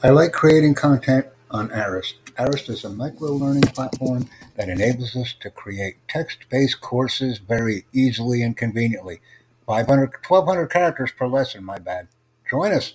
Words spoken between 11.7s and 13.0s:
bad. Join us.